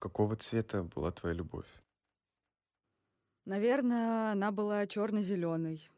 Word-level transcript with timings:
Какого 0.00 0.34
цвета 0.34 0.82
была 0.82 1.12
твоя 1.12 1.34
любовь? 1.34 1.68
Наверное, 3.44 4.32
она 4.32 4.50
была 4.50 4.86
черно-зеленой. 4.86 5.90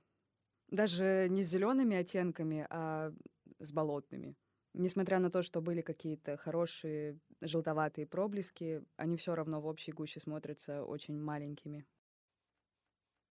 Даже 0.69 1.28
не 1.30 1.42
с 1.44 1.48
зелеными 1.48 1.96
оттенками, 1.96 2.67
а 2.69 3.12
с 3.60 3.72
болотными. 3.72 4.37
Несмотря 4.74 5.21
на 5.21 5.30
то, 5.30 5.42
что 5.42 5.60
были 5.60 5.83
какие-то 5.83 6.37
хорошие 6.37 7.21
желтоватые 7.40 8.06
проблески, 8.06 8.83
они 8.96 9.17
все 9.17 9.37
равно 9.37 9.60
в 9.60 9.67
общей 9.67 9.92
гуще 9.92 10.19
смотрятся 10.19 10.82
очень 10.84 11.21
маленькими. 11.21 11.87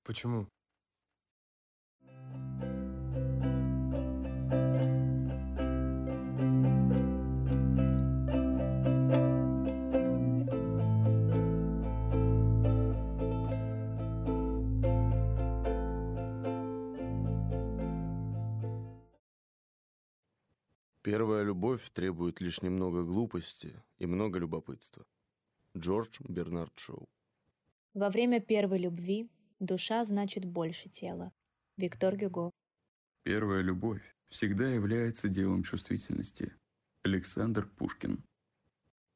Почему? 0.03 0.47
Первая 21.04 21.43
любовь 21.43 21.89
требует 21.91 22.41
лишь 22.41 22.61
немного 22.61 23.04
глупости 23.04 23.82
и 23.97 24.05
много 24.05 24.37
любопытства. 24.37 25.04
Джордж 25.75 26.19
Бернард 26.27 26.77
Шоу. 26.77 27.10
Во 27.96 28.10
время 28.10 28.39
первой 28.39 28.77
любви 28.77 29.27
душа 29.60 30.04
значит 30.04 30.46
больше 30.46 30.89
тела. 30.89 31.32
Виктор 31.75 32.16
Гюго. 32.16 32.52
Первая 33.23 33.61
любовь 33.61 34.03
всегда 34.27 34.67
является 34.67 35.27
делом 35.27 35.64
чувствительности. 35.64 36.53
Александр 37.03 37.67
Пушкин. 37.67 38.23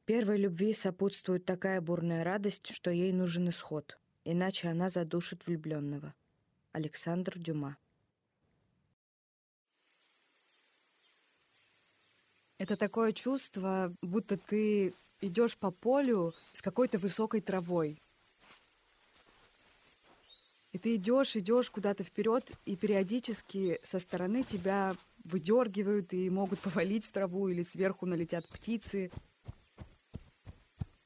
Первой 0.06 0.38
любви 0.38 0.74
сопутствует 0.74 1.46
такая 1.46 1.82
бурная 1.82 2.24
радость, 2.24 2.68
что 2.74 2.90
ей 2.90 3.12
нужен 3.12 3.50
исход, 3.50 4.00
иначе 4.24 4.70
она 4.70 4.90
задушит 4.90 5.46
влюбленного. 5.46 6.16
Александр 6.72 7.38
Дюма. 7.38 7.78
Это 12.58 12.78
такое 12.78 13.12
чувство, 13.12 13.92
будто 14.02 14.38
ты 14.38 14.94
идешь 15.22 15.58
по 15.58 15.72
полю 15.72 16.34
с 16.54 16.62
какой-то 16.62 16.98
высокой 16.98 17.42
травой. 17.42 18.00
И 20.72 20.78
ты 20.78 20.96
идешь, 20.96 21.36
идешь 21.36 21.70
куда-то 21.70 22.04
вперед, 22.04 22.50
и 22.66 22.76
периодически 22.76 23.80
со 23.84 24.00
стороны 24.00 24.44
тебя 24.44 24.96
выдергивают 25.24 26.14
и 26.14 26.30
могут 26.30 26.60
повалить 26.62 27.06
в 27.06 27.12
траву, 27.12 27.48
или 27.48 27.64
сверху 27.64 28.06
налетят 28.06 28.46
птицы. 28.48 29.10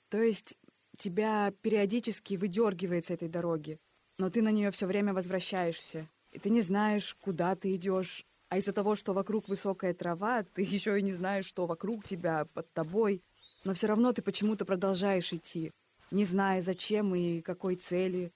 То 0.10 0.22
есть 0.22 0.56
тебя 0.98 1.52
периодически 1.62 2.36
выдергивает 2.36 3.06
с 3.06 3.12
этой 3.12 3.30
дороги, 3.30 3.78
но 4.18 4.30
ты 4.30 4.42
на 4.42 4.50
нее 4.50 4.70
все 4.72 4.86
время 4.86 5.14
возвращаешься. 5.14 6.08
И 6.32 6.40
ты 6.40 6.50
не 6.50 6.62
знаешь, 6.62 7.16
куда 7.22 7.56
ты 7.56 7.74
идешь, 7.76 8.26
а 8.50 8.58
из-за 8.58 8.74
того, 8.74 8.96
что 8.96 9.14
вокруг 9.14 9.48
высокая 9.48 9.94
трава, 9.94 10.44
ты 10.44 10.62
еще 10.70 11.00
и 11.00 11.04
не 11.04 11.14
знаешь, 11.14 11.46
что 11.46 11.66
вокруг 11.66 12.04
тебя, 12.04 12.46
под 12.54 12.68
тобой. 12.74 13.22
Но 13.64 13.74
все 13.74 13.88
равно 13.88 14.12
ты 14.14 14.22
почему-то 14.22 14.66
продолжаешь 14.66 15.34
идти, 15.34 15.72
не 16.12 16.26
зная, 16.26 16.62
зачем 16.62 17.14
и 17.14 17.42
какой 17.42 17.76
цели. 17.76 18.32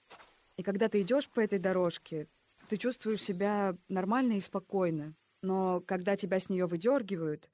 И 0.56 0.62
когда 0.62 0.88
ты 0.88 1.02
идешь 1.02 1.28
по 1.28 1.40
этой 1.40 1.58
дорожке, 1.58 2.26
ты 2.68 2.76
чувствуешь 2.76 3.22
себя 3.22 3.74
нормально 3.88 4.34
и 4.34 4.40
спокойно. 4.40 5.12
Но 5.42 5.82
когда 5.86 6.16
тебя 6.16 6.38
с 6.38 6.48
нее 6.48 6.66
выдергивают, 6.66 7.48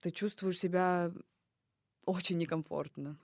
ты 0.00 0.10
чувствуешь 0.10 0.58
себя 0.58 1.12
очень 2.04 2.38
некомфортно. 2.38 3.16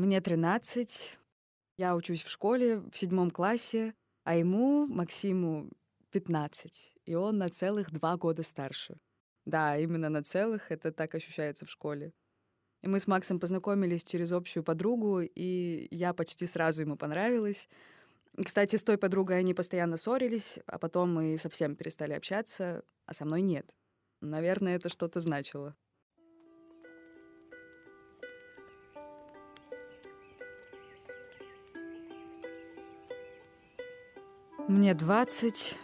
Мне 0.00 0.22
13, 0.22 1.18
я 1.76 1.94
учусь 1.94 2.22
в 2.22 2.30
школе 2.30 2.78
в 2.78 2.96
седьмом 2.96 3.30
классе, 3.30 3.92
а 4.24 4.34
ему, 4.34 4.86
Максиму, 4.86 5.68
15, 6.12 6.94
и 7.04 7.14
он 7.14 7.36
на 7.36 7.50
целых 7.50 7.90
два 7.90 8.16
года 8.16 8.42
старше. 8.42 8.96
Да, 9.44 9.76
именно 9.76 10.08
на 10.08 10.22
целых, 10.22 10.72
это 10.72 10.90
так 10.90 11.14
ощущается 11.14 11.66
в 11.66 11.70
школе. 11.70 12.14
И 12.80 12.88
мы 12.88 12.98
с 12.98 13.06
Максом 13.06 13.38
познакомились 13.38 14.02
через 14.02 14.32
общую 14.32 14.64
подругу, 14.64 15.20
и 15.20 15.86
я 15.90 16.14
почти 16.14 16.46
сразу 16.46 16.80
ему 16.80 16.96
понравилась. 16.96 17.68
Кстати, 18.42 18.76
с 18.76 18.84
той 18.84 18.96
подругой 18.96 19.38
они 19.38 19.52
постоянно 19.52 19.98
ссорились, 19.98 20.60
а 20.64 20.78
потом 20.78 21.12
мы 21.12 21.36
совсем 21.36 21.76
перестали 21.76 22.14
общаться, 22.14 22.84
а 23.04 23.12
со 23.12 23.26
мной 23.26 23.42
нет. 23.42 23.76
Наверное, 24.22 24.76
это 24.76 24.88
что-то 24.88 25.20
значило. 25.20 25.76
Мне 34.70 34.94
20, 34.94 35.76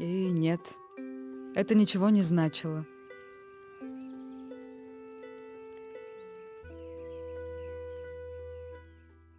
и 0.00 0.28
нет. 0.28 0.60
Это 1.54 1.74
ничего 1.74 2.10
не 2.10 2.20
значило. 2.20 2.84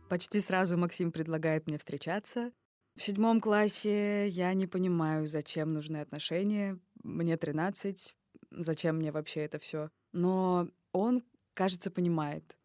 Почти 0.09 0.39
сразу 0.39 0.75
Максим 0.75 1.11
предлагает 1.11 1.67
мне 1.67 1.77
встречаться. 1.77 2.51
В 2.95 3.03
седьмом 3.03 3.41
классе 3.41 4.27
я 4.27 4.55
не 4.55 4.65
понимаю, 4.65 5.27
зачем 5.27 5.71
нужны 5.71 5.97
отношения. 5.97 6.79
Мне 7.03 7.37
13, 7.37 8.15
зачем 8.49 8.95
мне 8.95 9.11
вообще 9.11 9.41
это 9.41 9.59
все. 9.59 9.91
Но 10.13 10.67
он, 10.93 11.23
кажется, 11.53 11.91
понимает. 11.91 12.57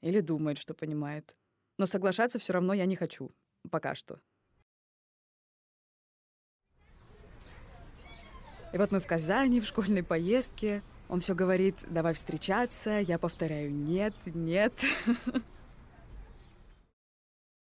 Или 0.00 0.20
думает, 0.20 0.56
что 0.56 0.72
понимает. 0.72 1.36
Но 1.76 1.84
соглашаться 1.84 2.38
все 2.38 2.54
равно 2.54 2.72
я 2.72 2.86
не 2.86 2.96
хочу. 2.96 3.34
Пока 3.70 3.94
что. 3.94 4.18
И 8.72 8.78
вот 8.78 8.92
мы 8.92 9.00
в 9.00 9.06
Казани 9.06 9.60
в 9.60 9.66
школьной 9.66 10.02
поездке. 10.02 10.82
Он 11.08 11.20
все 11.20 11.34
говорит, 11.34 11.76
давай 11.88 12.12
встречаться. 12.12 12.98
Я 13.00 13.18
повторяю, 13.18 13.72
нет, 13.72 14.14
нет. 14.26 14.74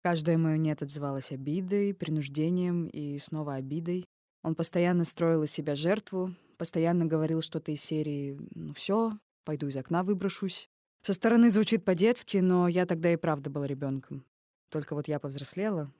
Каждое 0.02 0.38
мое 0.38 0.56
«нет» 0.56 0.80
отзывалось 0.80 1.32
обидой, 1.32 1.92
принуждением 1.92 2.86
и 2.86 3.18
снова 3.18 3.54
обидой. 3.54 4.06
Он 4.42 4.54
постоянно 4.54 5.04
строил 5.04 5.42
из 5.42 5.50
себя 5.50 5.74
жертву, 5.74 6.34
постоянно 6.56 7.04
говорил 7.04 7.42
что-то 7.42 7.72
из 7.72 7.82
серии 7.82 8.38
«ну 8.54 8.72
все, 8.72 9.12
пойду 9.44 9.66
из 9.66 9.76
окна 9.76 10.04
выброшусь». 10.04 10.68
Со 11.02 11.12
стороны 11.12 11.50
звучит 11.50 11.84
по-детски, 11.84 12.38
но 12.38 12.68
я 12.68 12.86
тогда 12.86 13.12
и 13.12 13.16
правда 13.16 13.50
была 13.50 13.66
ребенком. 13.66 14.24
Только 14.70 14.94
вот 14.94 15.08
я 15.08 15.18
повзрослела, 15.18 15.92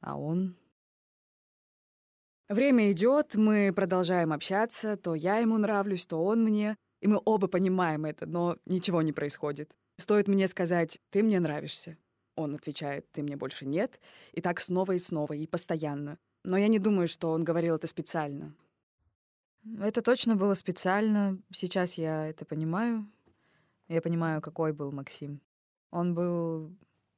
а 0.00 0.18
он 0.18 0.56
Время 2.48 2.92
идет, 2.92 3.34
мы 3.34 3.72
продолжаем 3.74 4.32
общаться, 4.32 4.96
то 4.96 5.16
я 5.16 5.38
ему 5.38 5.58
нравлюсь, 5.58 6.06
то 6.06 6.22
он 6.22 6.44
мне, 6.44 6.76
и 7.00 7.08
мы 7.08 7.20
оба 7.24 7.48
понимаем 7.48 8.04
это, 8.04 8.26
но 8.26 8.56
ничего 8.66 9.02
не 9.02 9.12
происходит. 9.12 9.74
Стоит 9.96 10.28
мне 10.28 10.46
сказать 10.46 11.00
«ты 11.10 11.24
мне 11.24 11.40
нравишься», 11.40 11.96
он 12.36 12.54
отвечает 12.54 13.10
«ты 13.10 13.22
мне 13.22 13.36
больше 13.36 13.66
нет», 13.66 13.98
и 14.32 14.40
так 14.40 14.60
снова 14.60 14.92
и 14.92 14.98
снова, 14.98 15.32
и 15.32 15.46
постоянно. 15.48 16.18
Но 16.44 16.56
я 16.56 16.68
не 16.68 16.78
думаю, 16.78 17.08
что 17.08 17.32
он 17.32 17.42
говорил 17.42 17.74
это 17.74 17.88
специально. 17.88 18.54
Это 19.80 20.00
точно 20.00 20.36
было 20.36 20.54
специально. 20.54 21.38
Сейчас 21.52 21.94
я 21.94 22.28
это 22.28 22.44
понимаю. 22.44 23.10
Я 23.88 24.00
понимаю, 24.00 24.40
какой 24.40 24.72
был 24.72 24.92
Максим. 24.92 25.40
Он 25.90 26.14
был 26.14 26.72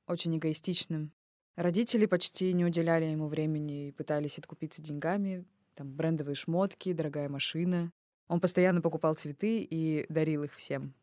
очень 0.06 0.34
эгоистичным. 0.38 1.12
Родители 1.58 2.06
почти 2.06 2.52
не 2.52 2.64
уделяли 2.64 3.06
ему 3.06 3.26
времени 3.26 3.88
и 3.88 3.90
пытались 3.90 4.38
откупиться 4.38 4.80
деньгами. 4.80 5.44
Там 5.74 5.92
брендовые 5.92 6.36
шмотки, 6.36 6.92
дорогая 6.92 7.28
машина. 7.28 7.90
Он 8.28 8.38
постоянно 8.38 8.80
покупал 8.80 9.16
цветы 9.16 9.66
и 9.68 10.06
дарил 10.08 10.44
их 10.44 10.54
всем. 10.54 10.94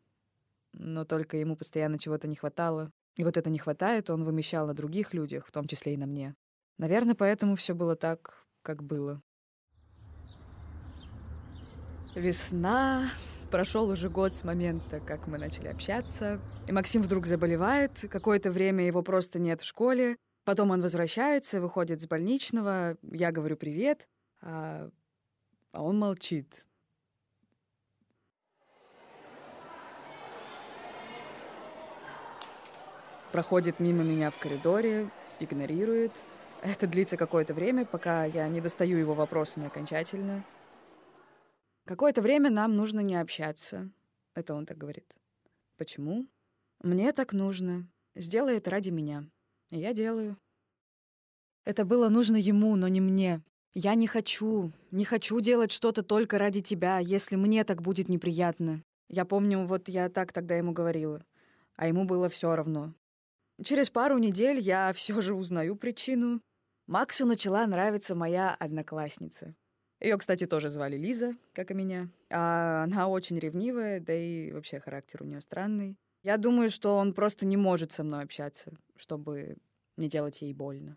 Но 0.72 1.04
только 1.04 1.36
ему 1.36 1.56
постоянно 1.56 1.98
чего-то 1.98 2.26
не 2.26 2.36
хватало. 2.36 2.90
И 3.16 3.24
вот 3.24 3.36
это 3.36 3.50
не 3.50 3.58
хватает, 3.58 4.08
он 4.08 4.24
вымещал 4.24 4.66
на 4.66 4.72
других 4.72 5.12
людях, 5.12 5.46
в 5.46 5.52
том 5.52 5.66
числе 5.66 5.92
и 5.92 5.98
на 5.98 6.06
мне. 6.06 6.34
Наверное, 6.78 7.14
поэтому 7.14 7.54
все 7.54 7.74
было 7.74 7.94
так, 7.94 8.46
как 8.62 8.82
было. 8.82 9.20
Весна. 12.14 13.10
Прошел 13.50 13.90
уже 13.90 14.08
год 14.08 14.34
с 14.34 14.42
момента, 14.42 15.00
как 15.00 15.26
мы 15.26 15.36
начали 15.36 15.68
общаться. 15.68 16.40
И 16.66 16.72
Максим 16.72 17.02
вдруг 17.02 17.26
заболевает. 17.26 18.06
Какое-то 18.10 18.50
время 18.50 18.86
его 18.86 19.02
просто 19.02 19.38
нет 19.38 19.60
в 19.60 19.66
школе. 19.66 20.16
Потом 20.46 20.70
он 20.70 20.80
возвращается, 20.80 21.60
выходит 21.60 22.00
с 22.00 22.06
больничного, 22.06 22.96
я 23.02 23.32
говорю 23.32 23.56
«привет», 23.56 24.06
а, 24.40 24.88
а 25.72 25.82
он 25.82 25.98
молчит. 25.98 26.64
Проходит 33.32 33.80
мимо 33.80 34.04
меня 34.04 34.30
в 34.30 34.38
коридоре, 34.38 35.10
игнорирует. 35.40 36.22
Это 36.62 36.86
длится 36.86 37.16
какое-то 37.16 37.52
время, 37.52 37.84
пока 37.84 38.24
я 38.24 38.46
не 38.46 38.60
достаю 38.60 38.98
его 38.98 39.14
вопросами 39.14 39.66
окончательно. 39.66 40.44
Какое-то 41.86 42.22
время 42.22 42.50
нам 42.50 42.76
нужно 42.76 43.00
не 43.00 43.16
общаться. 43.16 43.90
Это 44.36 44.54
он 44.54 44.64
так 44.64 44.78
говорит. 44.78 45.12
Почему? 45.76 46.28
Мне 46.84 47.12
так 47.12 47.32
нужно. 47.32 47.88
Сделай 48.14 48.58
это 48.58 48.70
ради 48.70 48.90
меня. 48.90 49.28
И 49.70 49.78
я 49.78 49.92
делаю. 49.92 50.36
Это 51.64 51.84
было 51.84 52.08
нужно 52.08 52.36
ему, 52.36 52.76
но 52.76 52.88
не 52.88 53.00
мне. 53.00 53.42
Я 53.74 53.94
не 53.94 54.06
хочу, 54.06 54.72
не 54.90 55.04
хочу 55.04 55.40
делать 55.40 55.72
что-то 55.72 56.02
только 56.02 56.38
ради 56.38 56.62
тебя, 56.62 56.98
если 56.98 57.36
мне 57.36 57.64
так 57.64 57.82
будет 57.82 58.08
неприятно. 58.08 58.82
Я 59.08 59.24
помню, 59.24 59.66
вот 59.66 59.88
я 59.88 60.08
так 60.08 60.32
тогда 60.32 60.56
ему 60.56 60.72
говорила, 60.72 61.24
а 61.74 61.88
ему 61.88 62.04
было 62.04 62.28
все 62.28 62.54
равно. 62.56 62.94
Через 63.62 63.90
пару 63.90 64.18
недель 64.18 64.60
я 64.60 64.92
все 64.94 65.20
же 65.20 65.34
узнаю 65.34 65.76
причину. 65.76 66.40
Максу 66.86 67.26
начала 67.26 67.66
нравиться 67.66 68.14
моя 68.14 68.54
одноклассница. 68.54 69.54
Ее, 70.00 70.16
кстати, 70.18 70.46
тоже 70.46 70.68
звали 70.68 70.96
Лиза, 70.96 71.36
как 71.52 71.70
и 71.70 71.74
меня. 71.74 72.08
А 72.30 72.84
она 72.84 73.08
очень 73.08 73.38
ревнивая, 73.38 73.98
да 73.98 74.12
и 74.12 74.52
вообще 74.52 74.78
характер 74.78 75.22
у 75.22 75.26
нее 75.26 75.40
странный. 75.40 75.96
Я 76.26 76.38
думаю, 76.38 76.70
что 76.70 76.96
он 76.96 77.14
просто 77.14 77.46
не 77.46 77.56
может 77.56 77.92
со 77.92 78.02
мной 78.02 78.24
общаться, 78.24 78.72
чтобы 78.96 79.58
не 79.96 80.08
делать 80.08 80.42
ей 80.42 80.52
больно. 80.52 80.96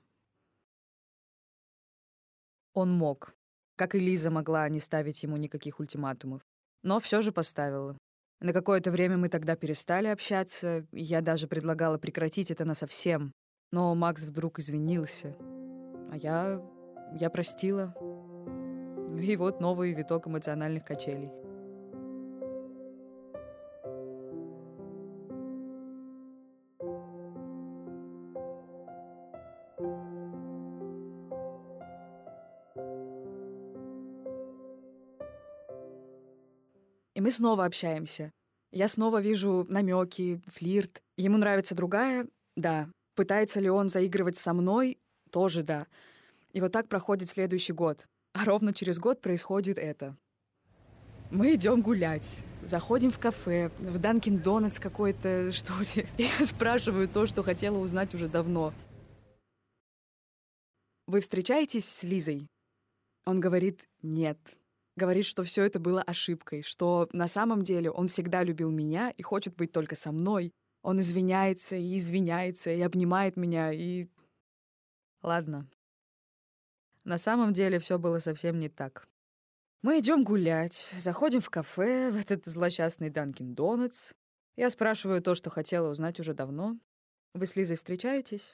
Он 2.73 2.91
мог. 2.91 3.35
Как 3.75 3.93
и 3.93 3.99
Лиза 3.99 4.31
могла 4.31 4.67
не 4.69 4.79
ставить 4.79 5.21
ему 5.21 5.37
никаких 5.37 5.79
ультиматумов. 5.79 6.41
Но 6.81 6.99
все 6.99 7.21
же 7.21 7.31
поставила. 7.31 7.95
На 8.41 8.53
какое-то 8.53 8.89
время 8.89 9.17
мы 9.17 9.29
тогда 9.29 9.55
перестали 9.55 10.07
общаться, 10.07 10.87
и 10.91 11.03
я 11.03 11.21
даже 11.21 11.47
предлагала 11.47 11.99
прекратить 11.99 12.49
это 12.49 12.65
насовсем. 12.65 13.31
Но 13.71 13.93
Макс 13.93 14.23
вдруг 14.23 14.57
извинился. 14.57 15.37
А 16.11 16.17
я... 16.17 16.59
я 17.19 17.29
простила. 17.29 17.93
И 19.21 19.35
вот 19.35 19.61
новый 19.61 19.93
виток 19.93 20.25
эмоциональных 20.25 20.85
качелей. 20.85 21.38
Мы 37.29 37.33
снова 37.33 37.65
общаемся. 37.65 38.33
Я 38.71 38.87
снова 38.87 39.21
вижу 39.21 39.63
намеки, 39.69 40.41
флирт. 40.47 41.03
Ему 41.15 41.37
нравится 41.37 41.75
другая? 41.75 42.25
Да. 42.55 42.89
Пытается 43.13 43.59
ли 43.59 43.69
он 43.69 43.87
заигрывать 43.87 44.35
со 44.35 44.51
мной? 44.51 44.97
Тоже 45.29 45.61
да. 45.61 45.85
И 46.53 46.59
вот 46.59 46.71
так 46.71 46.87
проходит 46.87 47.29
следующий 47.29 47.73
год. 47.73 48.07
А 48.33 48.45
ровно 48.45 48.73
через 48.73 48.97
год 48.97 49.21
происходит 49.21 49.77
это. 49.77 50.17
Мы 51.29 51.53
идем 51.53 51.83
гулять. 51.83 52.39
Заходим 52.63 53.11
в 53.11 53.19
кафе, 53.19 53.69
в 53.77 53.99
Данкин 53.99 54.39
Донатс 54.39 54.79
какой-то, 54.79 55.51
что 55.51 55.73
ли. 55.93 56.07
Я 56.17 56.43
спрашиваю 56.43 57.07
то, 57.07 57.27
что 57.27 57.43
хотела 57.43 57.77
узнать 57.77 58.15
уже 58.15 58.27
давно. 58.27 58.73
Вы 61.05 61.21
встречаетесь 61.21 61.87
с 61.87 62.01
Лизой? 62.01 62.47
Он 63.25 63.39
говорит 63.39 63.87
«нет». 64.01 64.39
Говорит, 64.99 65.25
что 65.25 65.45
все 65.45 65.63
это 65.63 65.79
было 65.79 66.01
ошибкой, 66.01 66.61
что 66.61 67.07
на 67.13 67.27
самом 67.27 67.63
деле 67.63 67.89
он 67.89 68.09
всегда 68.09 68.43
любил 68.43 68.69
меня 68.69 69.11
и 69.15 69.23
хочет 69.23 69.55
быть 69.55 69.71
только 69.71 69.95
со 69.95 70.11
мной. 70.11 70.51
Он 70.81 70.99
извиняется 70.99 71.77
и 71.77 71.95
извиняется, 71.95 72.69
и 72.69 72.81
обнимает 72.81 73.37
меня, 73.37 73.71
и... 73.71 74.09
Ладно. 75.21 75.69
На 77.05 77.17
самом 77.17 77.53
деле 77.53 77.79
все 77.79 77.97
было 77.97 78.19
совсем 78.19 78.59
не 78.59 78.67
так. 78.67 79.07
Мы 79.83 79.99
идем 79.99 80.25
гулять, 80.25 80.93
заходим 80.97 81.39
в 81.39 81.49
кафе, 81.49 82.11
в 82.11 82.17
этот 82.17 82.45
злосчастный 82.45 83.09
Данкин 83.09 83.55
Донатс. 83.55 84.11
Я 84.57 84.69
спрашиваю 84.69 85.21
то, 85.21 85.33
что 85.33 85.49
хотела 85.49 85.91
узнать 85.91 86.19
уже 86.19 86.33
давно. 86.33 86.77
«Вы 87.33 87.45
с 87.45 87.55
Лизой 87.55 87.77
встречаетесь?» 87.77 88.53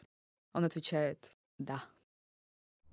Он 0.54 0.64
отвечает 0.64 1.32
«да». 1.58 1.86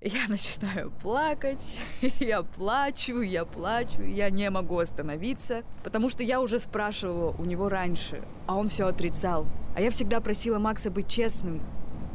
Я 0.05 0.23
начинаю 0.29 0.91
плакать, 0.91 1.81
я 2.21 2.43
плачу, 2.43 3.21
я 3.21 3.45
плачу, 3.45 4.03
я 4.03 4.31
не 4.31 4.51
могу 4.51 4.79
остановиться, 4.79 5.63
потому 5.85 6.11
что 6.11 6.25
я 6.25 6.41
уже 6.41 6.59
спрашивала 6.59 7.35
у 7.39 7.45
него 7.45 7.69
раньше, 7.69 8.23
а 8.49 8.57
он 8.57 8.69
все 8.69 8.87
отрицал. 8.87 9.47
А 9.77 9.81
я 9.81 9.91
всегда 9.91 10.21
просила 10.21 10.59
Макса 10.59 10.91
быть 10.91 11.07
честным, 11.07 11.63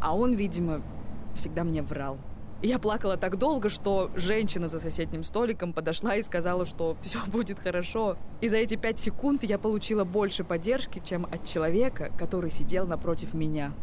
а 0.02 0.16
он, 0.16 0.34
видимо, 0.34 0.82
всегда 1.34 1.64
мне 1.64 1.82
врал. 1.82 2.18
Я 2.62 2.80
плакала 2.80 3.18
так 3.18 3.38
долго, 3.38 3.70
что 3.70 4.12
женщина 4.16 4.68
за 4.68 4.80
соседним 4.80 5.24
столиком 5.24 5.72
подошла 5.72 6.16
и 6.16 6.24
сказала, 6.24 6.66
что 6.66 6.98
все 7.02 7.20
будет 7.28 7.60
хорошо. 7.60 8.18
И 8.42 8.50
за 8.50 8.58
эти 8.58 8.76
пять 8.76 9.00
секунд 9.00 9.46
я 9.46 9.58
получила 9.58 10.04
больше 10.04 10.44
поддержки, 10.44 11.02
чем 11.06 11.26
от 11.26 11.46
человека, 11.46 12.12
который 12.18 12.50
сидел 12.50 12.86
напротив 12.86 13.34
меня. 13.34 13.74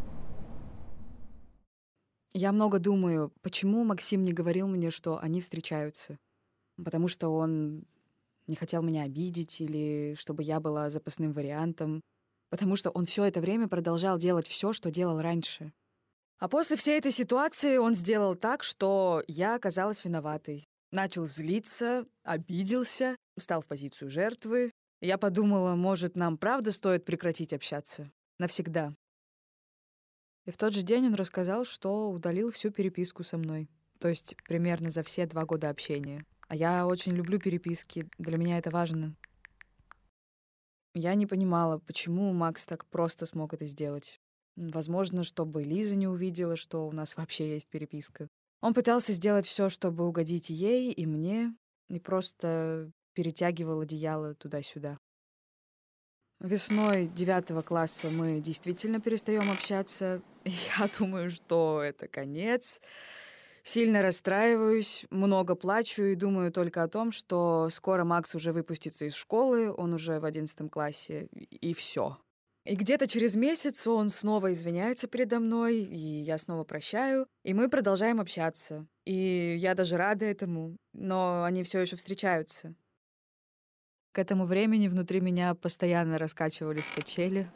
Я 2.37 2.51
много 2.51 2.79
думаю, 2.79 3.31
почему 3.41 3.85
Максим 3.85 4.25
не 4.25 4.33
говорил 4.33 4.67
мне, 4.67 4.91
что 4.91 5.17
они 5.21 5.39
встречаются. 5.39 6.19
Потому 6.75 7.07
что 7.07 7.29
он 7.29 7.85
не 8.45 8.57
хотел 8.57 8.81
меня 8.81 9.03
обидеть 9.03 9.61
или 9.61 10.15
чтобы 10.19 10.43
я 10.43 10.59
была 10.59 10.89
запасным 10.89 11.31
вариантом. 11.31 12.01
Потому 12.49 12.75
что 12.75 12.89
он 12.89 13.05
все 13.05 13.23
это 13.23 13.39
время 13.39 13.69
продолжал 13.69 14.17
делать 14.17 14.47
все, 14.47 14.73
что 14.73 14.91
делал 14.91 15.21
раньше. 15.21 15.71
А 16.37 16.49
после 16.49 16.75
всей 16.75 16.97
этой 16.97 17.11
ситуации 17.11 17.77
он 17.77 17.93
сделал 17.93 18.35
так, 18.35 18.63
что 18.63 19.23
я 19.29 19.55
оказалась 19.55 20.03
виноватой. 20.03 20.65
Начал 20.91 21.25
злиться, 21.27 22.05
обиделся, 22.23 23.15
встал 23.37 23.61
в 23.61 23.65
позицию 23.65 24.09
жертвы. 24.09 24.71
Я 24.99 25.17
подумала, 25.17 25.75
может, 25.75 26.17
нам 26.17 26.37
правда 26.37 26.71
стоит 26.71 27.05
прекратить 27.05 27.53
общаться? 27.53 28.11
Навсегда. 28.39 28.93
И 30.45 30.51
в 30.51 30.57
тот 30.57 30.73
же 30.73 30.83
день 30.83 31.07
он 31.07 31.15
рассказал, 31.15 31.65
что 31.65 32.09
удалил 32.09 32.51
всю 32.51 32.71
переписку 32.71 33.23
со 33.23 33.37
мной. 33.37 33.69
То 33.99 34.07
есть 34.07 34.35
примерно 34.47 34.89
за 34.89 35.03
все 35.03 35.25
два 35.25 35.45
года 35.45 35.69
общения. 35.69 36.25
А 36.47 36.55
я 36.55 36.85
очень 36.85 37.13
люблю 37.13 37.39
переписки, 37.39 38.07
для 38.19 38.37
меня 38.37 38.57
это 38.59 38.69
важно. 38.69 39.15
Я 40.93 41.15
не 41.15 41.25
понимала, 41.25 41.79
почему 41.79 42.31
Макс 42.31 42.65
так 42.65 42.85
просто 42.85 43.25
смог 43.25 43.53
это 43.53 43.65
сделать. 43.65 44.19
Возможно, 44.55 45.23
чтобы 45.23 45.63
Лиза 45.63 45.95
не 45.95 46.07
увидела, 46.07 46.55
что 46.55 46.87
у 46.87 46.91
нас 46.91 47.17
вообще 47.17 47.53
есть 47.53 47.67
переписка. 47.67 48.27
Он 48.61 48.73
пытался 48.73 49.11
сделать 49.11 49.45
все, 49.45 49.67
чтобы 49.69 50.07
угодить 50.07 50.49
ей, 50.49 50.91
и 50.91 51.05
мне, 51.05 51.53
и 51.89 51.99
просто 51.99 52.91
перетягивал 53.13 53.81
одеяло 53.81 54.35
туда-сюда. 54.35 54.97
Весной 56.39 57.07
девятого 57.07 57.61
класса 57.61 58.09
мы 58.09 58.39
действительно 58.39 58.99
перестаем 58.99 59.49
общаться. 59.49 60.21
Я 60.45 60.89
думаю, 60.99 61.29
что 61.29 61.81
это 61.81 62.07
конец. 62.07 62.81
Сильно 63.63 64.03
расстраиваюсь, 64.03 65.05
много 65.09 65.55
плачу 65.55 66.03
и 66.03 66.15
думаю 66.15 66.51
только 66.51 66.83
о 66.83 66.87
том, 66.87 67.11
что 67.11 67.69
скоро 67.71 68.03
Макс 68.03 68.35
уже 68.35 68.51
выпустится 68.51 69.05
из 69.05 69.15
школы, 69.15 69.73
он 69.73 69.93
уже 69.93 70.19
в 70.19 70.25
одиннадцатом 70.25 70.69
классе, 70.69 71.29
и 71.33 71.73
все. 71.73 72.19
И 72.65 72.75
где-то 72.75 73.07
через 73.07 73.35
месяц 73.35 73.87
он 73.87 74.09
снова 74.09 74.51
извиняется 74.51 75.07
передо 75.07 75.39
мной, 75.39 75.77
и 75.77 75.97
я 75.97 76.37
снова 76.37 76.63
прощаю, 76.63 77.27
и 77.43 77.53
мы 77.55 77.69
продолжаем 77.69 78.19
общаться. 78.19 78.87
И 79.05 79.55
я 79.57 79.73
даже 79.73 79.97
рада 79.97 80.25
этому, 80.25 80.77
но 80.93 81.43
они 81.43 81.63
все 81.63 81.79
еще 81.79 81.95
встречаются. 81.95 82.75
К 84.15 84.19
этому 84.19 84.45
времени 84.45 84.87
внутри 84.87 85.19
меня 85.19 85.53
постоянно 85.55 86.17
раскачивались 86.17 86.87
качели. 86.87 87.51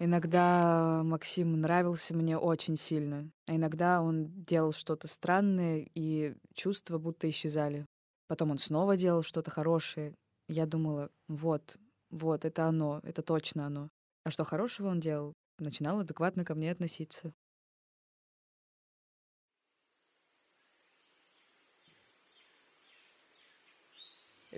Иногда 0.00 1.02
Максим 1.04 1.60
нравился 1.60 2.14
мне 2.14 2.36
очень 2.36 2.76
сильно, 2.76 3.30
а 3.46 3.54
иногда 3.54 4.02
он 4.02 4.26
делал 4.42 4.72
что-то 4.72 5.06
странное, 5.06 5.86
и 5.94 6.34
чувства 6.54 6.98
будто 6.98 7.30
исчезали. 7.30 7.86
Потом 8.26 8.50
он 8.50 8.58
снова 8.58 8.96
делал 8.96 9.22
что-то 9.22 9.52
хорошее. 9.52 10.16
Я 10.48 10.66
думала, 10.66 11.10
вот, 11.28 11.76
вот, 12.10 12.44
это 12.44 12.64
оно, 12.64 12.98
это 13.04 13.22
точно 13.22 13.66
оно. 13.66 13.88
А 14.24 14.32
что 14.32 14.42
хорошего 14.42 14.88
он 14.88 14.98
делал? 14.98 15.32
Начинал 15.60 16.00
адекватно 16.00 16.44
ко 16.44 16.56
мне 16.56 16.72
относиться. 16.72 17.32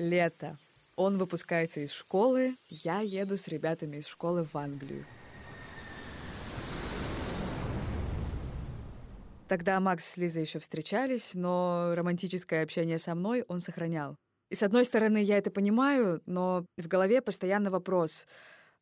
Лето. 0.01 0.57
Он 0.97 1.19
выпускается 1.19 1.81
из 1.81 1.93
школы, 1.93 2.57
я 2.71 3.01
еду 3.01 3.37
с 3.37 3.49
ребятами 3.49 3.99
из 3.99 4.07
школы 4.07 4.45
в 4.45 4.57
Англию. 4.57 5.05
Тогда 9.47 9.79
Макс 9.79 10.07
с 10.07 10.17
Лизой 10.17 10.45
еще 10.45 10.59
встречались, 10.59 11.35
но 11.35 11.93
романтическое 11.95 12.63
общение 12.63 12.99
со 12.99 13.15
мной 13.15 13.45
он 13.47 13.61
сохранял. 13.61 14.17
И 14.49 14.55
с 14.55 14.63
одной 14.63 14.87
стороны, 14.87 15.23
я 15.23 15.37
это 15.37 15.51
понимаю, 15.51 16.23
но 16.25 16.65
в 16.79 16.89
голове 16.89 17.21
постоянно 17.21 17.71
вопрос, 17.71 18.27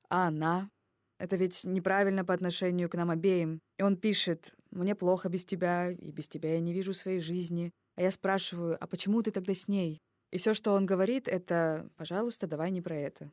а 0.08 0.28
она? 0.28 0.70
Это 1.18 1.34
ведь 1.34 1.64
неправильно 1.64 2.24
по 2.24 2.32
отношению 2.32 2.88
к 2.88 2.94
нам 2.94 3.10
обеим. 3.10 3.60
И 3.76 3.82
он 3.82 3.96
пишет, 3.96 4.52
мне 4.70 4.94
плохо 4.94 5.28
без 5.28 5.44
тебя, 5.44 5.90
и 5.90 6.12
без 6.12 6.28
тебя 6.28 6.52
я 6.52 6.60
не 6.60 6.72
вижу 6.72 6.94
своей 6.94 7.18
жизни. 7.18 7.72
А 7.96 8.02
я 8.02 8.12
спрашиваю, 8.12 8.76
а 8.80 8.86
почему 8.86 9.20
ты 9.22 9.32
тогда 9.32 9.52
с 9.52 9.66
ней? 9.66 10.00
И 10.30 10.38
все, 10.38 10.54
что 10.54 10.72
он 10.72 10.86
говорит, 10.86 11.28
это, 11.28 11.88
пожалуйста, 11.96 12.46
давай 12.46 12.70
не 12.70 12.82
про 12.82 12.96
это. 12.96 13.32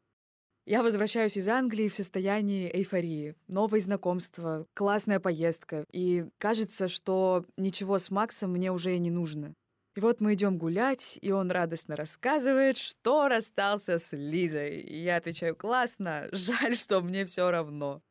Я 0.66 0.82
возвращаюсь 0.82 1.38
из 1.38 1.48
Англии 1.48 1.90
в 1.90 1.96
состоянии 1.96 2.72
эйфории. 2.74 3.36
Новые 3.48 3.82
знакомства, 3.82 4.66
классная 4.74 5.20
поездка. 5.20 5.86
И 5.92 6.26
кажется, 6.40 6.88
что 6.88 7.46
ничего 7.56 8.00
с 8.00 8.10
Максом 8.10 8.54
мне 8.54 8.72
уже 8.72 8.96
и 8.96 9.00
не 9.00 9.12
нужно. 9.12 9.54
И 9.96 10.00
вот 10.00 10.22
мы 10.22 10.34
идем 10.34 10.58
гулять, 10.58 11.20
и 11.22 11.32
он 11.32 11.52
радостно 11.52 11.96
рассказывает, 11.96 12.78
что 12.78 13.28
расстался 13.28 14.00
с 14.00 14.12
Лизой. 14.12 14.82
И 14.82 15.04
я 15.04 15.18
отвечаю, 15.18 15.56
классно, 15.56 16.30
жаль, 16.32 16.76
что 16.76 17.02
мне 17.02 17.26
все 17.26 17.52
равно. 17.52 18.02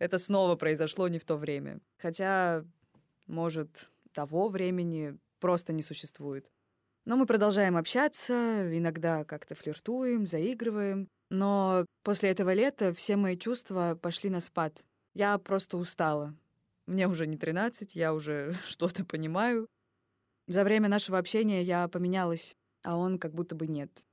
Это 0.00 0.18
снова 0.18 0.56
произошло 0.56 1.06
не 1.06 1.18
в 1.18 1.24
то 1.24 1.36
время. 1.36 1.80
Хотя, 1.98 2.64
может, 3.26 3.88
того 4.12 4.48
времени 4.48 5.16
просто 5.38 5.72
не 5.72 5.82
существует. 5.82 6.50
Но 7.06 7.16
мы 7.16 7.26
продолжаем 7.26 7.76
общаться, 7.76 8.76
иногда 8.76 9.24
как-то 9.24 9.54
флиртуем, 9.54 10.26
заигрываем. 10.26 11.08
Но 11.30 11.86
после 12.02 12.30
этого 12.30 12.52
лета 12.52 12.92
все 12.92 13.16
мои 13.16 13.36
чувства 13.36 13.98
пошли 14.00 14.30
на 14.30 14.40
спад. 14.40 14.84
Я 15.14 15.38
просто 15.38 15.76
устала. 15.76 16.36
Мне 16.86 17.08
уже 17.08 17.26
не 17.26 17.38
13, 17.38 17.94
я 17.94 18.12
уже 18.12 18.52
что-то 18.66 19.04
понимаю. 19.04 19.66
За 20.46 20.64
время 20.64 20.88
нашего 20.88 21.18
общения 21.18 21.62
я 21.62 21.86
поменялась, 21.88 22.54
а 22.84 22.96
он 22.96 23.18
как 23.18 23.32
будто 23.32 23.54
бы 23.54 23.66
нет. 23.66 24.04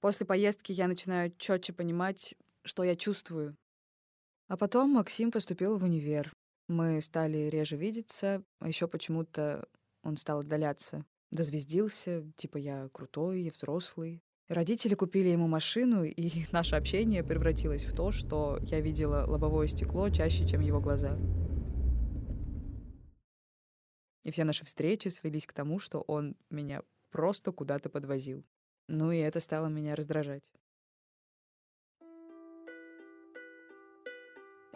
После 0.00 0.26
поездки 0.26 0.72
я 0.72 0.88
начинаю 0.88 1.32
четче 1.38 1.72
понимать, 1.72 2.34
что 2.64 2.84
я 2.84 2.96
чувствую. 2.96 3.56
А 4.48 4.56
потом 4.56 4.90
Максим 4.90 5.32
поступил 5.32 5.76
в 5.76 5.84
универ. 5.84 6.32
Мы 6.68 7.00
стали 7.00 7.48
реже 7.48 7.76
видеться, 7.76 8.42
а 8.60 8.68
еще 8.68 8.86
почему-то 8.86 9.66
он 10.02 10.16
стал 10.16 10.40
отдаляться. 10.40 11.04
Дозвездился, 11.30 12.24
типа 12.36 12.56
я 12.58 12.88
крутой, 12.92 13.42
я 13.42 13.50
взрослый. 13.50 14.22
Родители 14.48 14.94
купили 14.94 15.28
ему 15.28 15.48
машину, 15.48 16.04
и 16.04 16.44
наше 16.52 16.76
общение 16.76 17.24
превратилось 17.24 17.84
в 17.84 17.94
то, 17.94 18.12
что 18.12 18.58
я 18.62 18.80
видела 18.80 19.24
лобовое 19.26 19.66
стекло 19.66 20.08
чаще, 20.10 20.46
чем 20.46 20.60
его 20.60 20.80
глаза. 20.80 21.18
И 24.22 24.30
все 24.30 24.44
наши 24.44 24.64
встречи 24.64 25.08
свелись 25.08 25.46
к 25.46 25.52
тому, 25.52 25.78
что 25.78 26.00
он 26.00 26.36
меня 26.50 26.82
просто 27.10 27.52
куда-то 27.52 27.88
подвозил. 27.88 28.44
Ну 28.88 29.10
и 29.10 29.18
это 29.18 29.40
стало 29.40 29.66
меня 29.66 29.94
раздражать. 29.94 30.50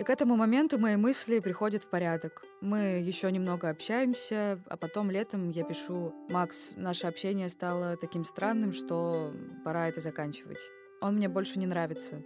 И 0.00 0.02
к 0.02 0.08
этому 0.08 0.34
моменту 0.34 0.78
мои 0.78 0.96
мысли 0.96 1.40
приходят 1.40 1.82
в 1.82 1.90
порядок. 1.90 2.42
Мы 2.62 3.02
еще 3.04 3.30
немного 3.30 3.68
общаемся, 3.68 4.58
а 4.66 4.78
потом 4.78 5.10
летом 5.10 5.50
я 5.50 5.62
пишу 5.62 6.14
«Макс, 6.30 6.72
наше 6.74 7.06
общение 7.06 7.50
стало 7.50 7.98
таким 7.98 8.24
странным, 8.24 8.72
что 8.72 9.30
пора 9.62 9.88
это 9.88 10.00
заканчивать. 10.00 10.70
Он 11.02 11.16
мне 11.16 11.28
больше 11.28 11.58
не 11.58 11.66
нравится». 11.66 12.22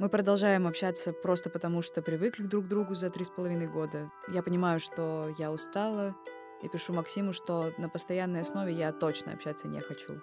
Мы 0.00 0.08
продолжаем 0.08 0.66
общаться 0.66 1.12
просто 1.12 1.50
потому, 1.50 1.82
что 1.82 2.02
привыкли 2.02 2.42
друг 2.42 2.64
к 2.64 2.68
другу 2.68 2.94
за 2.94 3.08
три 3.08 3.24
с 3.24 3.30
половиной 3.30 3.68
года. 3.68 4.10
Я 4.26 4.42
понимаю, 4.42 4.80
что 4.80 5.32
я 5.38 5.52
устала, 5.52 6.16
и 6.64 6.68
пишу 6.68 6.94
Максиму, 6.94 7.32
что 7.32 7.72
на 7.78 7.88
постоянной 7.88 8.40
основе 8.40 8.72
я 8.72 8.90
точно 8.90 9.34
общаться 9.34 9.68
не 9.68 9.78
хочу. 9.78 10.20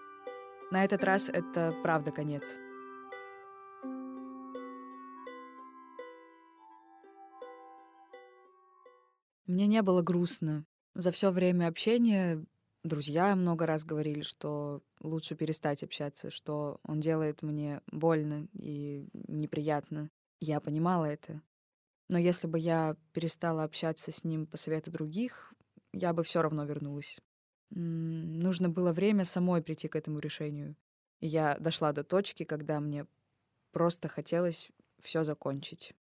На 0.71 0.83
этот 0.83 1.05
раз 1.05 1.29
это 1.29 1.73
правда 1.83 2.11
конец. 2.11 2.57
Мне 9.53 9.67
не 9.67 9.83
было 9.83 10.01
грустно. 10.01 10.65
За 10.95 11.11
все 11.11 11.29
время 11.29 11.67
общения 11.67 12.43
друзья 12.83 13.35
много 13.35 13.67
раз 13.67 13.83
говорили, 13.83 14.23
что 14.23 14.81
лучше 14.99 15.35
перестать 15.35 15.83
общаться, 15.83 16.31
что 16.31 16.79
он 16.81 16.99
делает 16.99 17.43
мне 17.43 17.81
больно 17.85 18.47
и 18.53 19.07
неприятно. 19.13 20.09
Я 20.39 20.59
понимала 20.59 21.05
это. 21.05 21.39
Но 22.09 22.17
если 22.17 22.47
бы 22.47 22.57
я 22.57 22.97
перестала 23.11 23.63
общаться 23.63 24.11
с 24.11 24.23
ним 24.23 24.47
по 24.47 24.57
совету 24.57 24.89
других, 24.89 25.53
я 25.93 26.13
бы 26.13 26.23
все 26.23 26.41
равно 26.41 26.65
вернулась. 26.65 27.19
Нужно 27.69 28.69
было 28.69 28.91
время 28.91 29.23
самой 29.23 29.61
прийти 29.61 29.87
к 29.87 29.95
этому 29.95 30.17
решению. 30.17 30.75
И 31.19 31.27
я 31.27 31.57
дошла 31.59 31.91
до 31.91 32.03
точки, 32.03 32.43
когда 32.43 32.79
мне 32.79 33.05
просто 33.71 34.07
хотелось 34.07 34.71
все 34.99 35.23
закончить. 35.23 35.93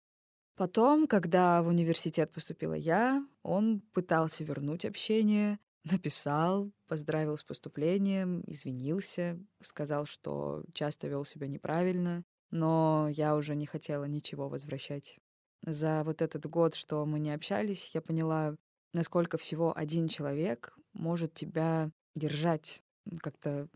Потом, 0.56 1.08
когда 1.08 1.64
в 1.64 1.68
университет 1.68 2.32
поступила 2.32 2.74
я, 2.74 3.26
он 3.42 3.82
пытался 3.94 4.44
вернуть 4.44 4.86
общение, 4.86 5.60
написал, 5.84 6.72
поздравил 6.88 7.38
с 7.38 7.44
поступлением, 7.44 8.44
извинился, 8.48 9.40
сказал, 9.64 10.06
что 10.06 10.64
часто 10.74 11.08
вел 11.08 11.26
себя 11.26 11.48
неправильно, 11.48 12.24
но 12.52 13.08
я 13.12 13.36
уже 13.36 13.56
не 13.56 13.66
хотела 13.66 14.06
ничего 14.06 14.50
возвращать. 14.50 15.18
За 15.66 16.04
вот 16.04 16.22
этот 16.22 16.46
год, 16.48 16.76
что 16.76 17.06
мы 17.06 17.20
не 17.20 17.32
общались, 17.32 17.92
я 17.94 18.02
поняла, 18.02 18.56
насколько 18.94 19.38
всего 19.38 19.76
один 19.76 20.08
человек 20.08 20.76
может 20.94 21.34
тебя 21.34 21.92
держать, 22.16 22.84
как-то 23.20 23.68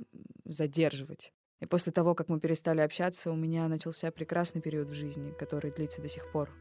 задерживать. 0.44 1.32
И 1.62 1.66
после 1.66 1.92
того, 1.92 2.16
как 2.16 2.28
мы 2.28 2.40
перестали 2.40 2.82
общаться, 2.82 3.32
у 3.32 3.36
меня 3.36 3.68
начался 3.68 4.12
прекрасный 4.12 4.62
период 4.62 4.90
в 4.90 4.94
жизни, 4.94 5.32
который 5.32 5.72
длится 5.72 6.02
до 6.02 6.08
сих 6.08 6.30
пор. 6.32 6.52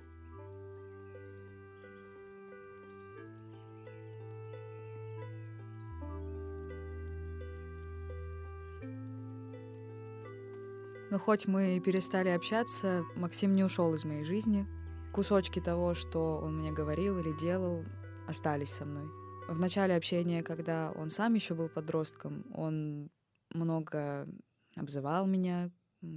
Но 11.14 11.20
хоть 11.20 11.46
мы 11.46 11.76
и 11.76 11.80
перестали 11.80 12.30
общаться, 12.30 13.04
Максим 13.14 13.54
не 13.54 13.62
ушел 13.62 13.94
из 13.94 14.04
моей 14.04 14.24
жизни. 14.24 14.66
Кусочки 15.12 15.60
того, 15.60 15.94
что 15.94 16.40
он 16.42 16.58
мне 16.58 16.72
говорил 16.72 17.20
или 17.20 17.32
делал, 17.38 17.84
остались 18.26 18.70
со 18.70 18.84
мной. 18.84 19.04
В 19.46 19.60
начале 19.60 19.94
общения, 19.94 20.42
когда 20.42 20.90
он 20.90 21.10
сам 21.10 21.34
еще 21.34 21.54
был 21.54 21.68
подростком, 21.68 22.44
он 22.52 23.12
много 23.52 24.26
обзывал 24.74 25.28
меня, 25.28 25.70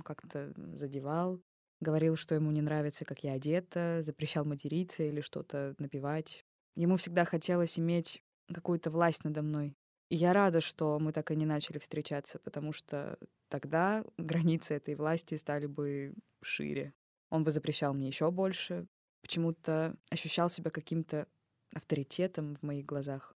как-то 0.04 0.51
задевал, 0.74 1.44
говорил, 1.80 2.16
что 2.16 2.34
ему 2.34 2.50
не 2.50 2.63
нравится, 2.63 3.06
как 3.06 3.24
я 3.24 3.34
одета, 3.34 4.00
запрещал 4.01 4.46
материться 4.46 5.04
или 5.04 5.22
что-то 5.22 5.75
напевать. 5.77 6.44
Ему 6.75 6.98
всегда 6.98 7.24
хотелось 7.24 7.77
иметь 7.77 8.24
какую-то 8.51 8.89
власть 8.89 9.24
надо 9.24 9.44
мной. 9.44 9.75
Я 10.10 10.34
рада, 10.34 10.62
что 10.62 11.00
мы 11.00 11.12
так 11.12 11.32
и 11.32 11.36
не 11.36 11.46
начали 11.46 11.80
встречаться, 11.80 12.40
потому 12.40 12.72
что 12.72 13.18
тогда 13.50 14.06
границы 14.18 14.76
этой 14.76 14.96
власти 14.96 15.36
стали 15.36 15.66
бы 15.66 16.14
шире. 16.42 16.94
Он 17.30 17.44
бы 17.44 17.52
запрещал 17.52 17.94
мне 17.94 18.08
еще 18.08 18.32
больше. 18.32 18.88
Почему-то 19.22 19.96
ощущал 20.10 20.50
себя 20.50 20.72
каким-то 20.72 21.28
авторитетом 21.74 22.56
в 22.56 22.64
моих 22.64 22.86
глазах. 22.86 23.36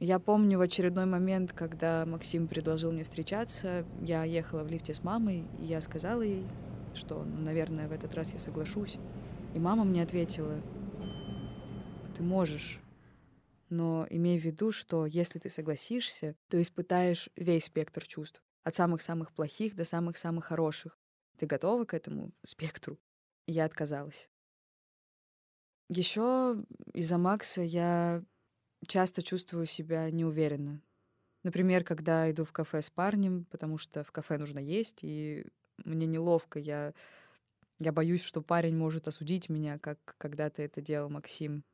Я 0.00 0.18
помню 0.18 0.58
в 0.58 0.62
очередной 0.62 1.04
момент, 1.04 1.52
когда 1.52 2.06
Максим 2.06 2.48
предложил 2.48 2.90
мне 2.90 3.04
встречаться, 3.04 3.86
я 4.00 4.24
ехала 4.24 4.64
в 4.64 4.68
лифте 4.68 4.94
с 4.94 5.04
мамой, 5.04 5.46
и 5.60 5.66
я 5.66 5.80
сказала 5.82 6.22
ей, 6.22 6.46
что, 6.94 7.22
ну, 7.22 7.42
наверное, 7.42 7.86
в 7.86 7.92
этот 7.92 8.14
раз 8.14 8.32
я 8.32 8.38
соглашусь. 8.38 8.98
И 9.54 9.58
мама 9.58 9.84
мне 9.84 10.02
ответила, 10.02 10.60
ты 12.16 12.22
можешь, 12.22 12.80
но 13.70 14.06
имей 14.10 14.38
в 14.38 14.44
виду, 14.44 14.72
что 14.72 15.06
если 15.06 15.38
ты 15.38 15.48
согласишься, 15.48 16.36
то 16.48 16.60
испытаешь 16.60 17.30
весь 17.36 17.64
спектр 17.64 18.06
чувств. 18.06 18.42
От 18.64 18.74
самых-самых 18.74 19.32
плохих 19.32 19.74
до 19.74 19.84
самых-самых 19.84 20.44
хороших. 20.44 20.98
Ты 21.38 21.46
готова 21.46 21.84
к 21.84 21.94
этому 21.94 22.32
спектру? 22.44 22.98
Я 23.46 23.64
отказалась. 23.64 24.28
Еще 25.88 26.62
из-за 26.94 27.18
Макса 27.18 27.62
я 27.62 28.22
часто 28.86 29.22
чувствую 29.22 29.66
себя 29.66 30.10
неуверенно. 30.10 30.82
Например, 31.42 31.84
когда 31.84 32.30
иду 32.30 32.44
в 32.44 32.52
кафе 32.52 32.82
с 32.82 32.90
парнем, 32.90 33.46
потому 33.46 33.78
что 33.78 34.04
в 34.04 34.12
кафе 34.12 34.36
нужно 34.36 34.58
есть, 34.58 34.98
и 35.02 35.46
мне 35.84 36.06
неловко, 36.06 36.58
я, 36.58 36.92
я 37.78 37.92
боюсь, 37.92 38.22
что 38.22 38.42
парень 38.42 38.76
может 38.76 39.08
осудить 39.08 39.48
меня, 39.48 39.78
как 39.78 39.98
когда-то 40.18 40.62
это 40.62 40.80
делал 40.80 41.08
Максим. 41.08 41.64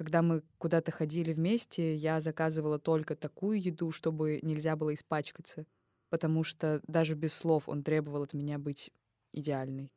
Когда 0.00 0.22
мы 0.22 0.42
куда-то 0.58 0.92
ходили 0.92 1.34
вместе, 1.34 1.94
я 1.94 2.20
заказывала 2.20 2.78
только 2.78 3.14
такую 3.14 3.60
еду, 3.60 3.92
чтобы 3.92 4.40
нельзя 4.42 4.74
было 4.74 4.94
испачкаться— 4.94 5.66
потому 6.10 6.44
что 6.44 6.82
даже 6.86 7.14
без 7.14 7.32
слов 7.32 7.68
он 7.68 7.82
требовал 7.82 8.24
от 8.24 8.34
меня 8.34 8.58
быть 8.58 8.92
идеальной. 9.32 9.90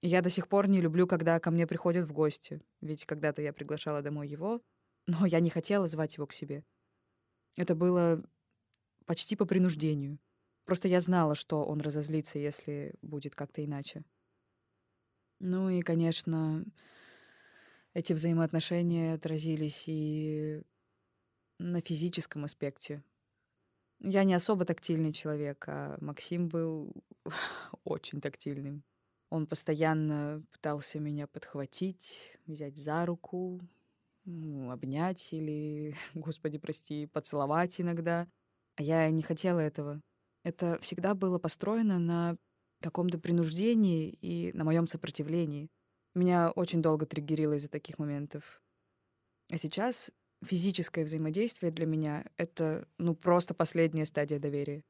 Я 0.00 0.22
до 0.22 0.30
сих 0.30 0.48
пор 0.48 0.68
не 0.68 0.80
люблю, 0.80 1.06
когда 1.06 1.38
ко 1.38 1.50
мне 1.50 1.66
приходят 1.66 2.06
в 2.06 2.12
гости, 2.12 2.62
ведь 2.80 3.04
когда-то 3.04 3.42
я 3.42 3.52
приглашала 3.52 4.00
домой 4.00 4.28
его, 4.28 4.62
но 5.06 5.26
я 5.26 5.40
не 5.40 5.50
хотела 5.50 5.86
звать 5.86 6.16
его 6.16 6.26
к 6.26 6.32
себе. 6.32 6.64
Это 7.56 7.74
было 7.74 8.24
почти 9.04 9.36
по 9.36 9.44
принуждению. 9.44 10.18
Просто 10.64 10.88
я 10.88 11.00
знала, 11.00 11.34
что 11.34 11.64
он 11.64 11.80
разозлится, 11.80 12.38
если 12.38 12.94
будет 13.02 13.34
как-то 13.34 13.64
иначе. 13.64 14.04
Ну 15.40 15.68
и, 15.68 15.82
конечно, 15.82 16.64
эти 17.94 18.12
взаимоотношения 18.12 19.14
отразились 19.14 19.84
и 19.86 20.62
на 21.58 21.80
физическом 21.80 22.44
аспекте. 22.44 23.02
Я 24.00 24.24
не 24.24 24.34
особо 24.34 24.64
тактильный 24.64 25.12
человек, 25.12 25.64
а 25.66 25.98
Максим 26.00 26.48
был 26.48 26.92
очень 27.84 28.20
тактильным. 28.20 28.84
Он 29.30 29.46
постоянно 29.46 30.42
пытался 30.52 31.00
меня 31.00 31.26
подхватить, 31.26 32.38
взять 32.46 32.78
за 32.78 33.04
руку, 33.04 33.60
ну, 34.24 34.70
обнять 34.70 35.32
или, 35.32 35.94
господи, 36.14 36.58
прости, 36.58 37.06
поцеловать 37.06 37.80
иногда. 37.80 38.28
А 38.76 38.82
я 38.82 39.10
не 39.10 39.22
хотела 39.22 39.58
этого. 39.58 40.00
Это 40.44 40.78
всегда 40.80 41.14
было 41.14 41.38
построено 41.38 41.98
на 41.98 42.36
каком-то 42.80 43.18
принуждении 43.18 44.08
и 44.08 44.52
на 44.52 44.64
моем 44.64 44.86
сопротивлении. 44.86 45.68
Меня 46.18 46.50
очень 46.50 46.82
долго 46.82 47.06
триггерило 47.06 47.52
из-за 47.52 47.70
таких 47.70 48.00
моментов. 48.00 48.60
А 49.52 49.56
сейчас 49.56 50.10
физическое 50.44 51.04
взаимодействие 51.04 51.70
для 51.70 51.86
меня— 51.86 52.24
это, 52.36 52.88
ну, 52.98 53.14
просто 53.14 53.54
последняя 53.54 54.04
стадия 54.04 54.40
доверия. 54.40 54.82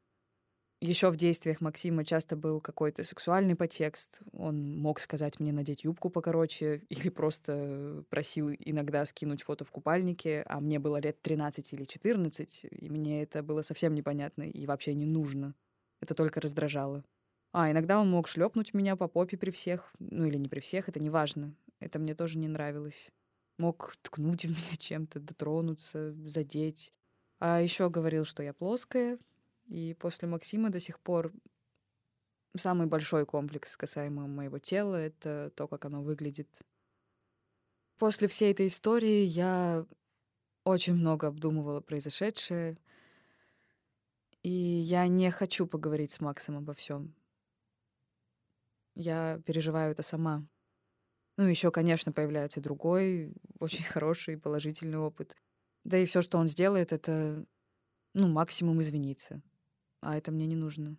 Еще 0.80 1.10
в 1.10 1.16
действиях 1.16 1.60
Максима 1.60 2.02
часто 2.02 2.34
был 2.34 2.62
какой-то 2.62 3.04
сексуальный 3.04 3.56
подтекст. 3.56 4.20
Он 4.32 4.78
мог 4.78 5.00
сказать 5.00 5.38
мне 5.38 5.52
надеть 5.52 5.84
юбку 5.84 6.08
покороче 6.08 6.78
или 6.88 7.10
просто 7.10 8.04
просил 8.08 8.48
иногда 8.50 9.04
скинуть 9.04 9.42
фото 9.42 9.64
в 9.64 9.70
купальнике, 9.70 10.44
а 10.46 10.60
мне 10.60 10.78
было 10.78 10.98
лет 10.98 11.20
13 11.20 11.74
или 11.74 11.84
14, 11.84 12.64
и 12.70 12.88
мне 12.88 13.22
это 13.22 13.42
было 13.42 13.60
совсем 13.60 13.94
непонятно 13.94 14.44
и 14.44 14.64
вообще 14.64 14.94
не 14.94 15.04
нужно. 15.04 15.54
Это 16.00 16.14
только 16.14 16.40
раздражало. 16.40 17.04
А 17.52 17.70
иногда 17.70 18.00
он 18.00 18.10
мог 18.10 18.28
шлепнуть 18.28 18.74
меня 18.74 18.96
по 18.96 19.08
попе 19.08 19.36
при 19.36 19.50
всех, 19.50 19.92
ну 19.98 20.26
или 20.26 20.36
не 20.36 20.48
при 20.48 20.60
всех, 20.60 20.88
это 20.88 21.00
не 21.00 21.10
важно. 21.10 21.54
Это 21.80 21.98
мне 21.98 22.14
тоже 22.14 22.38
не 22.38 22.48
нравилось. 22.48 23.10
Мог 23.58 23.96
ткнуть 24.02 24.44
в 24.46 24.50
меня 24.50 24.76
чем-то, 24.76 25.20
дотронуться, 25.20 26.12
задеть. 26.28 26.92
А 27.38 27.60
еще 27.60 27.88
говорил, 27.88 28.24
что 28.24 28.42
я 28.42 28.52
плоская, 28.52 29.18
и 29.66 29.94
после 29.98 30.28
Максима 30.28 30.70
до 30.70 30.80
сих 30.80 30.98
пор 31.00 31.32
самый 32.56 32.86
большой 32.86 33.26
комплекс 33.26 33.76
касаемо 33.76 34.26
моего 34.26 34.58
тела— 34.58 34.96
это 34.96 35.52
то, 35.54 35.68
как 35.68 35.84
оно 35.84 36.02
выглядит. 36.02 36.48
После 37.98 38.28
всей 38.28 38.52
этой 38.52 38.68
истории 38.68 39.24
я 39.24 39.86
очень 40.64 40.94
много 40.94 41.28
обдумывала 41.28 41.80
произошедшее, 41.80 42.76
и 44.42 44.50
я 44.50 45.06
не 45.06 45.30
хочу 45.30 45.66
поговорить 45.66 46.12
с 46.12 46.20
Максом 46.20 46.56
обо 46.56 46.74
всем. 46.74 47.14
Я 48.98 49.40
переживаю 49.46 49.92
это 49.92 50.02
сама. 50.02 50.46
Ну, 51.38 51.46
еще, 51.46 51.70
конечно, 51.70 52.12
появляется 52.12 52.60
другой, 52.60 53.32
очень 53.58 53.84
хороший, 53.84 54.36
положительный 54.36 54.98
опыт. 54.98 55.34
Да 55.84 55.96
и 55.96 56.04
все, 56.04 56.20
что 56.20 56.36
он 56.36 56.48
сделает, 56.48 56.92
это, 56.92 57.46
ну, 58.12 58.28
максимум 58.28 58.82
извиниться 58.82 59.40
а 60.00 60.16
это 60.16 60.30
мне 60.30 60.46
не 60.46 60.56
нужно. 60.56 60.96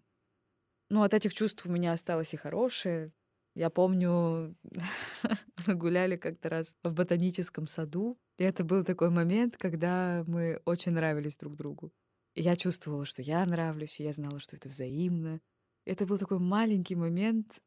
Ну, 0.89 1.03
от 1.03 1.13
этих 1.13 1.33
чувств 1.33 1.65
у 1.65 1.71
меня 1.71 1.93
осталось 1.93 2.33
и 2.33 2.37
хорошее. 2.37 3.11
Я 3.55 3.69
помню, 3.69 4.55
мы 5.67 5.75
гуляли 5.75 6.15
как-то 6.15 6.49
раз 6.49 6.75
в 6.83 6.93
ботаническом 6.93 7.67
саду, 7.67 8.17
и 8.37 8.43
это 8.43 8.63
был 8.63 8.83
такой 8.83 9.09
момент, 9.09 9.57
когда 9.57 10.23
мы 10.27 10.61
очень 10.65 10.93
нравились 10.93 11.37
друг 11.37 11.55
другу. 11.55 11.91
И 12.35 12.41
я 12.41 12.55
чувствовала, 12.55 13.05
что 13.05 13.21
я 13.21 13.45
нравлюсь, 13.45 13.99
и 13.99 14.03
я 14.03 14.13
знала, 14.13 14.39
что 14.39 14.55
это 14.55 14.69
взаимно. 14.69 15.41
Это 15.85 16.05
был 16.05 16.17
такой 16.17 16.39
маленький 16.39 16.95
момент 16.95 17.59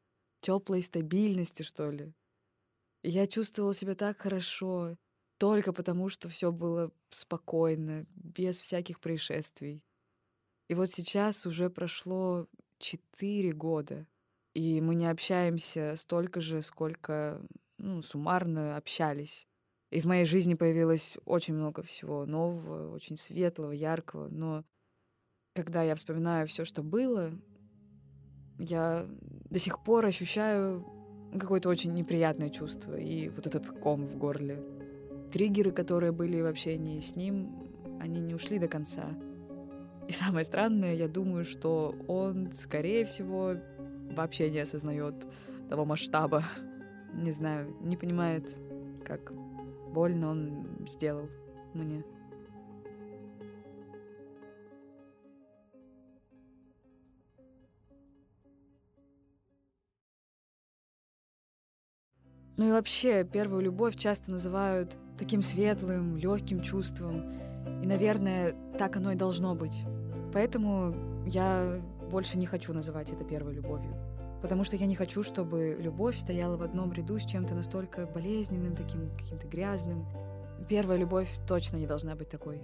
теплой 0.43 0.83
стабильности, 0.83 1.63
что 1.63 1.91
ли. 1.91 2.13
Я 3.03 3.27
чувствовала 3.27 3.75
себя 3.75 3.95
так 3.95 4.21
хорошо, 4.21 4.97
только 5.39 5.73
потому, 5.73 6.09
что 6.09 6.29
все 6.29 6.53
было 6.53 6.93
спокойно, 7.09 8.07
без 8.15 8.59
всяких 8.59 9.01
происшествий. 9.01 9.83
И 10.69 10.75
вот 10.75 10.91
сейчас 10.91 11.47
уже 11.47 11.71
прошло 11.71 12.47
четыре 12.79 13.53
года, 13.53 14.07
и 14.55 14.81
мы 14.81 14.95
не 14.95 15.07
общаемся 15.11 15.95
столько 15.97 16.41
же, 16.41 16.63
сколько 16.63 17.45
ну, 17.79 18.03
суммарно 18.03 18.77
общались. 18.77 19.49
И 19.91 20.01
в 20.01 20.05
моей 20.07 20.25
жизни 20.25 20.55
появилось 20.55 21.19
очень 21.25 21.55
много 21.55 21.83
всего 21.83 22.25
нового, 22.25 22.95
очень 22.95 23.17
светлого, 23.17 23.73
яркого. 23.73 24.29
Но 24.29 24.65
когда 25.55 25.83
я 25.83 25.95
вспоминаю 25.95 26.47
все, 26.47 26.65
что 26.65 26.83
было, 26.83 27.33
я 28.63 29.07
до 29.51 29.59
сих 29.59 29.83
пор 29.83 30.07
ощущаю 30.07 30.85
какое-то 31.39 31.69
очень 31.69 31.93
неприятное 31.95 32.51
чувство 32.51 32.95
и 32.95 33.29
вот 33.29 33.47
этот 33.47 33.69
ком 33.71 34.07
в 34.07 34.17
горле. 34.17 34.63
Триггеры, 35.33 35.73
которые 35.73 36.13
были 36.13 36.41
в 36.41 36.47
общении 36.47 37.01
с 37.01 37.17
ним, 37.17 37.51
они 38.01 38.21
не 38.21 38.35
ушли 38.35 38.59
до 38.59 38.69
конца. 38.69 39.05
И 40.09 40.13
самое 40.13 40.45
странное, 40.45 40.95
я 40.95 41.09
думаю, 41.09 41.45
что 41.45 41.95
он, 42.07 42.53
скорее 42.53 43.05
всего, 43.05 43.55
вообще 44.11 44.51
не 44.51 44.61
осознает 44.61 45.27
того 45.69 45.85
масштаба. 45.85 46.45
Не 47.15 47.33
знаю, 47.33 47.75
не 47.81 47.97
понимает, 47.97 48.57
как 49.05 49.33
больно 49.93 50.31
он 50.31 50.67
сделал 50.87 51.29
мне. 51.75 52.05
Ну 62.57 62.69
и 62.69 62.73
вообще, 62.73 63.25
первую 63.25 63.63
любовь 63.63 63.97
часто 63.97 64.31
называют 64.31 64.97
таким 65.17 65.43
светлым, 65.43 66.17
легким 66.17 66.61
чувством. 66.61 67.25
И, 67.83 67.87
наверное, 67.87 68.55
так 68.79 68.97
оно 68.97 69.13
и 69.13 69.17
должно 69.17 69.55
быть. 69.55 69.85
Поэтому 70.33 70.95
я 71.27 71.81
больше 72.11 72.39
не 72.39 72.47
хочу 72.47 72.73
называть 72.73 73.11
это 73.11 73.25
первой 73.25 73.55
любовью. 73.55 73.95
Потому 74.43 74.65
что 74.65 74.77
я 74.77 74.87
не 74.87 74.97
хочу, 74.97 75.23
чтобы 75.23 75.77
любовь 75.79 76.17
стояла 76.17 76.57
в 76.57 76.63
одном 76.63 76.93
ряду 76.93 77.19
с 77.19 77.25
чем-то 77.25 77.55
настолько 77.55 78.07
болезненным, 78.07 78.75
таким 78.75 79.11
каким-то 79.17 79.47
грязным. 79.47 80.07
Первая 80.69 80.99
любовь 80.99 81.31
точно 81.47 81.77
не 81.77 81.87
должна 81.87 82.17
быть 82.17 82.29
такой. 82.29 82.61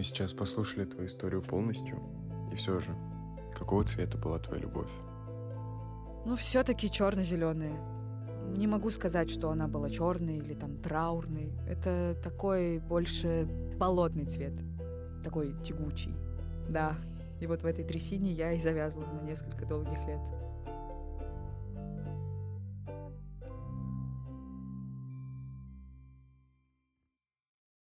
Мы 0.00 0.04
сейчас 0.04 0.32
послушали 0.32 0.86
твою 0.86 1.08
историю 1.08 1.42
полностью, 1.42 1.98
и 2.50 2.54
все 2.54 2.78
же, 2.78 2.96
какого 3.54 3.84
цвета 3.84 4.16
была 4.16 4.38
твоя 4.38 4.62
любовь? 4.62 4.88
Ну, 6.24 6.36
все-таки 6.36 6.90
черно-зеленая. 6.90 7.78
Не 8.56 8.66
могу 8.66 8.88
сказать, 8.88 9.28
что 9.28 9.50
она 9.50 9.68
была 9.68 9.90
черной 9.90 10.38
или 10.38 10.54
там 10.54 10.78
траурной. 10.78 11.52
Это 11.68 12.16
такой 12.24 12.78
больше 12.78 13.46
болотный 13.76 14.24
цвет. 14.24 14.54
Такой 15.22 15.54
тягучий. 15.62 16.14
Да. 16.66 16.94
И 17.38 17.46
вот 17.46 17.62
в 17.62 17.66
этой 17.66 17.84
трясине 17.84 18.32
я 18.32 18.52
и 18.52 18.58
завязла 18.58 19.04
на 19.04 19.20
несколько 19.20 19.66
долгих 19.66 19.98
лет. 20.06 20.22